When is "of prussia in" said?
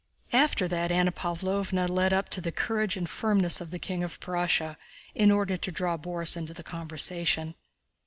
4.03-5.29